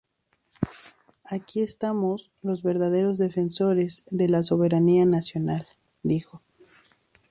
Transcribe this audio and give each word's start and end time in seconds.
Aquí 1.25 1.61
estamos 1.61 2.31
los 2.41 2.63
verdaderos 2.63 3.19
defensores 3.19 4.01
de 4.09 4.29
la 4.29 4.41
Soberanía 4.41 5.05
Nacional, 5.05 5.67
dijo. 6.01 6.41